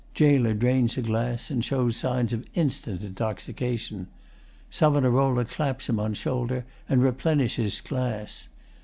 [GAOLER 0.15 0.55
drains 0.55 0.97
a 0.97 1.03
glass 1.03 1.51
and 1.51 1.63
shows 1.63 1.95
signs 1.95 2.33
of 2.33 2.43
instant 2.55 3.03
intoxication. 3.03 4.07
SAV. 4.71 5.47
claps 5.47 5.89
him 5.89 5.99
on 5.99 6.15
shoulder 6.15 6.65
and 6.89 7.03
replenishes 7.03 7.81
glass. 7.81 8.47